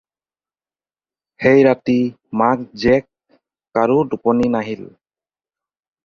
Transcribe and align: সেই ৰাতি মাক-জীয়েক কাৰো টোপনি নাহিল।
সেই 1.41 1.59
ৰাতি 1.67 1.97
মাক-জীয়েক 2.41 3.05
কাৰো 3.79 3.99
টোপনি 4.13 4.49
নাহিল। 4.55 4.81